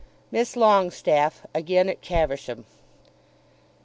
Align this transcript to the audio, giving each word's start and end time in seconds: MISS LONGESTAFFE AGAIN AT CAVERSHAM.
MISS 0.31 0.55
LONGESTAFFE 0.55 1.45
AGAIN 1.53 1.87
AT 1.87 2.01
CAVERSHAM. 2.01 2.65